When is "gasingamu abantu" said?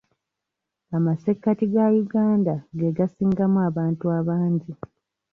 2.97-4.05